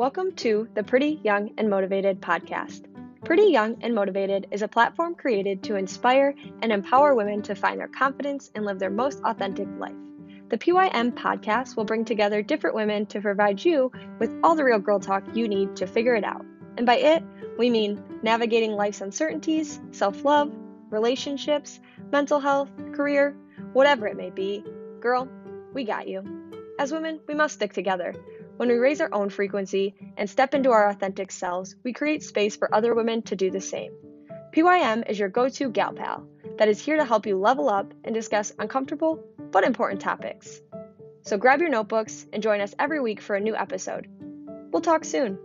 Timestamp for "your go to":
35.18-35.70